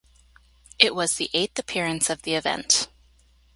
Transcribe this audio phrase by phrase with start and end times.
[0.79, 2.87] It was the eighth appearance of the event.